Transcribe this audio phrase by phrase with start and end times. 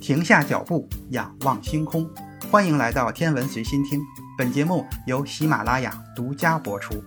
[0.00, 2.10] 停下脚步，仰望星空。
[2.50, 4.00] 欢迎来到天文随心听，
[4.38, 7.04] 本节目由喜马拉雅独家播出。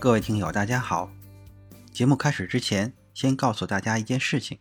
[0.00, 1.12] 各位听友，大家好。
[1.92, 4.58] 节目开始之前，先告诉大家一件事情：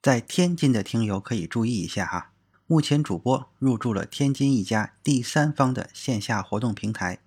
[0.00, 2.30] 在天津的听友可以注意一下哈。
[2.66, 7.18] 目前主播入驻了天津一家第三方的线下活动平台，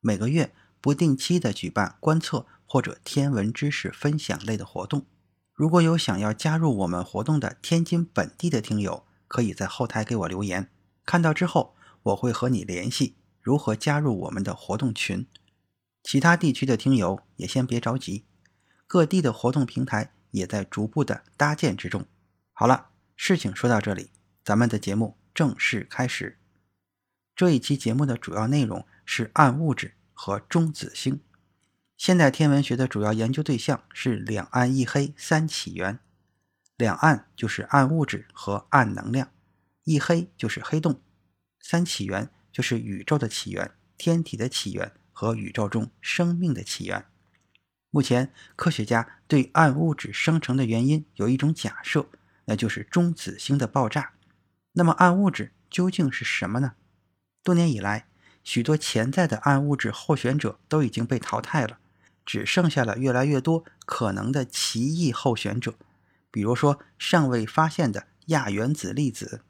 [0.00, 0.52] 每个月。
[0.80, 5.04] 不定期的举办观测或者天文知识分享类的活动，
[5.52, 10.70] 如果有想要加入我们活动的天津本地的听友，可以在后台给我留言，
[11.04, 11.74] 看到之后
[12.04, 15.26] 我会和你联系如何加入我们的活动群。
[16.02, 18.24] 其他地区的听友也先别着急，
[18.86, 22.06] 各地的活动平台也在逐步的搭建之中。
[22.52, 24.10] 好了，事情说到这里，
[24.42, 26.38] 咱们的节目正式开始。
[27.36, 29.96] 这一期节目的主要内容是暗物质。
[30.22, 31.22] 和中子星，
[31.96, 35.98] 现代天文学的主要研究对象是两暗一黑三起源。
[36.76, 39.32] 两暗就是暗物质和暗能量，
[39.84, 41.00] 一黑就是黑洞，
[41.58, 47.06] 三起源就是宇宙的起源、天体的起源和宇宙中生命的起源。
[47.88, 52.06] 目前，科学家对暗物质生成的原因有一种假设，
[52.44, 54.12] 那就是中子星的爆炸。
[54.72, 56.74] 那么，暗物质究竟是什么呢？
[57.42, 58.09] 多年以来，
[58.52, 61.78] 许多潜在的暗物质候选者都已经被淘汰了，
[62.26, 65.76] 只剩下了越来越多可能的奇异候选者，
[66.32, 69.42] 比如说尚未发现的亚原子粒子。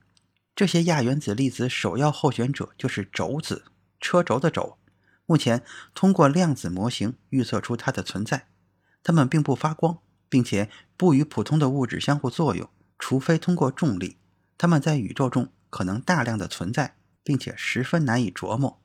[0.54, 3.64] 这些亚原子粒子首要候选者就是轴子，
[3.98, 4.76] 车轴的轴。
[5.24, 5.62] 目前
[5.94, 8.48] 通过量子模型预测出它的存在。
[9.02, 14.18] 它们并不发光，并且不与普通的物质相互作用，除非通过重力。
[14.58, 18.78] 它们在宇宙中可能大量的存在，并且十分难以琢磨。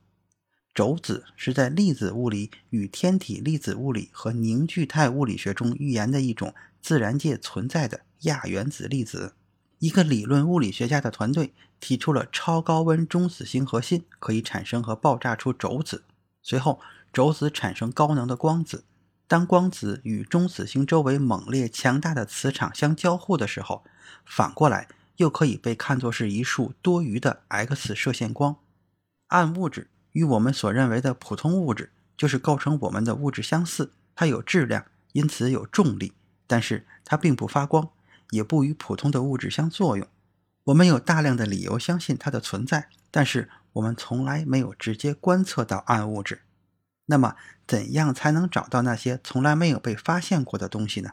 [0.76, 9.36] 轴子是在粒子物理与天体粒子物理和凝聚态物理学中预言的一种自然界存在的亚原子粒子。
[9.80, 16.04] 一个理论物理学家的团队提出了超高温中子星核心可以产生和爆炸出轴子，
[16.42, 16.82] 随后
[17.14, 18.83] 轴子产生高能的光子。
[19.28, 23.86] 当光子与中子星周围猛烈强大的磁场相交互的时候，
[24.26, 28.58] 反过来又可以被看作是一束多余的 X 射线光。
[29.28, 29.88] 暗物质。
[30.15, 36.14] 与我们所认为的普通物质，就是构成我们的物质相似，它有质量，因此有重力，
[36.48, 37.89] 但是它并不发光，
[38.30, 40.08] 也不与普通的物质相作用。
[40.64, 46.43] 我们有大量的理由相信它的存在，但是我们从来没有直接观测到暗物质。
[47.08, 47.36] 那么，
[47.67, 51.11] 怎样才能找到那些从来没有被发现过的东西呢？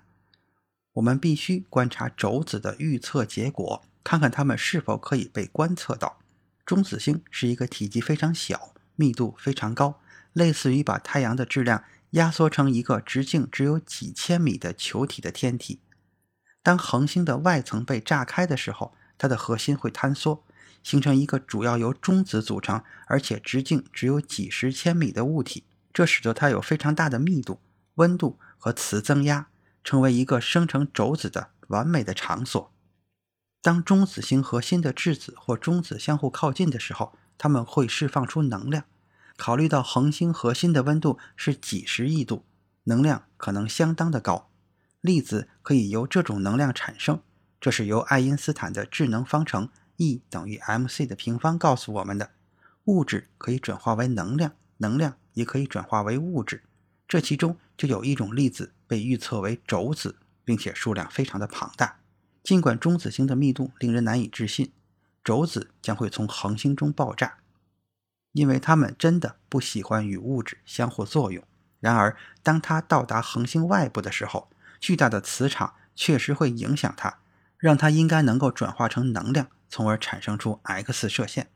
[0.92, 6.20] 我们必须观察轴子的预测结果，看看它们是否可以被观测到。
[6.64, 8.71] 中子星是一个体积非常小。
[8.96, 10.00] 密度非常高，
[10.32, 15.80] 类似于把太阳的质量压缩成一个直径只有几千米的球体的天体。
[16.62, 20.44] 当恒星的外层被炸开的时候，它的核心会坍缩，
[20.82, 25.64] 形成一个主要由中子组成，而且直径只有几十千米的物体。
[25.92, 27.60] 这使得它有非常大的密度、
[27.96, 29.48] 温度和磁增压，
[29.84, 32.72] 成为一个生成轴子的完美的场所。
[33.60, 38.84] 当中子星核心的质子或中子相互靠近的时候，它们会释放出能量。
[39.36, 42.44] 考虑到恒星核心的温度是几十亿度，
[42.84, 44.48] 能量可能相当的高，
[45.00, 47.20] 粒子可以由这种能量产生。
[47.60, 52.30] 这是由爱因斯坦的质能方程 E 等于 mc 的平方告诉我们的。
[52.84, 56.62] 物质可以转化为能量，能量也可以转化为物质。
[57.08, 60.14] 这其中就有一种粒子被预测为轴子，
[60.44, 61.98] 并且数量非常的庞大。
[62.44, 64.70] 尽管中子星的密度令人难以置信。
[65.24, 67.38] 轴子将会从恒星中爆炸，
[68.32, 71.44] 因为它们真的不喜欢与物质相互作用。
[71.78, 74.48] 然而，当它到达恒星外部的时候，
[74.80, 77.18] 巨大的磁场确实会影响它，
[77.58, 81.50] 让它应该能够转化成能量，从而产生出 X 射线。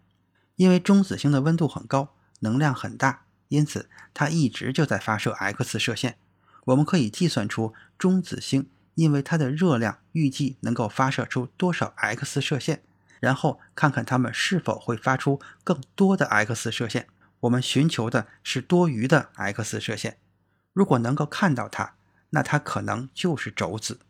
[0.56, 6.18] 因为中子星的温度很高，能量很大，因此它一直就在发射 X 射线。
[6.66, 12.82] 我们可以计算出中子星因为它的热量预计能够发射出多少 X 射线。
[13.20, 17.08] 然后看看它们是否会发出更多的 X 射线。
[17.40, 20.18] 我们寻求的是多余的 X 射线。
[20.72, 21.94] 如果能够看到它，
[22.30, 24.00] 那它可能就是轴子。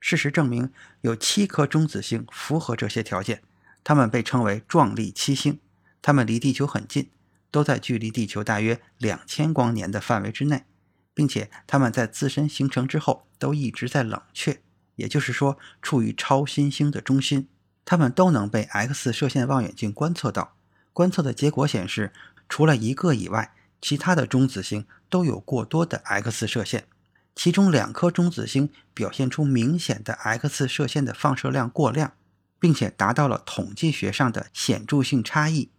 [0.00, 3.42] 事实证明，有七颗中子星符合这些条件，
[3.82, 5.58] 它们被称为壮丽七星。
[6.00, 7.10] 它们离地球很近，
[7.50, 10.64] 都在距离地球大约两千光年的范围之内，
[11.12, 14.60] 并且它们在自身形成之后都一直在冷却，
[14.94, 17.48] 也就是说，处于超新星的中心。
[17.86, 20.54] 它们都能被 X 射线望远镜观测到。
[20.92, 22.12] 观测的结果显示，
[22.48, 26.86] 除了一个以外，其他的中子星都有过多的 X 射线，
[27.34, 32.14] 其中两颗中子星表现出明显的 X 射线的放射量过量，
[32.58, 35.70] 并且达到了统计学上的显著性差异。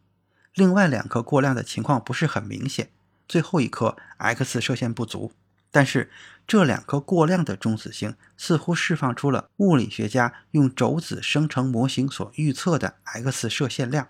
[0.53, 2.89] 另外两颗过量的情况不是很明显，
[3.27, 5.33] 最后一颗 X 射线不足。
[5.69, 6.09] 但是
[6.47, 14.07] 这两颗过量的中子星似乎释放出了物理学家用轴子生成模型所预测的 X 射线量。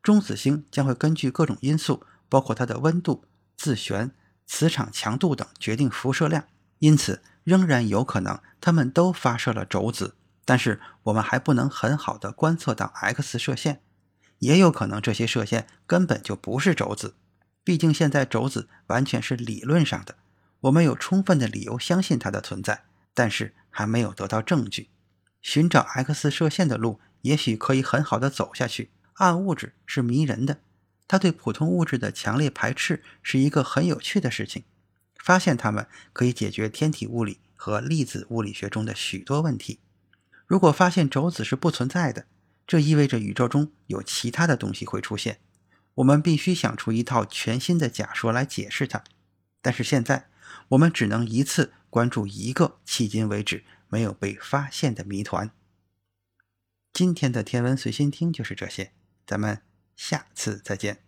[0.00, 3.24] 中子星将会根据各种因素，包括它的温度、
[3.56, 4.12] 自旋、
[4.46, 6.44] 磁场强度等决定辐射量。
[6.78, 13.80] 因此，仍然有可能它们都发射了轴子，但是我们还不能很好的观测到 X 射线。
[14.38, 17.16] 也有可能这些射线根本就不是轴子，
[17.64, 20.14] 毕竟现在轴子完全是理论上的。
[20.64, 24.88] 我们有充分的理由相信它的存在，但是还没有得到证据。
[25.42, 28.90] 寻找 X 射线的路也许可以很好的走下去。
[29.14, 30.60] 暗物质是迷人的，
[31.06, 34.64] 它对普通物质的强烈排斥是一个很有趣的事情。
[35.22, 39.80] 发现它们可以解决天体物理和粒子物理学中的许多问题。
[40.46, 42.24] 如果发现轴子是不存在的，
[42.66, 45.40] 这意味着宇宙中有其他的东西会出现。
[45.96, 49.04] 我们必须想出一套全新的假说来解释它。
[49.60, 50.28] 但是现在。
[50.68, 55.50] 我们只能一次关注一个迄今为止没有被发现的谜团。
[56.92, 58.92] 今天的天文随心听就是这些，
[59.26, 59.62] 咱们
[59.96, 61.03] 下次再见。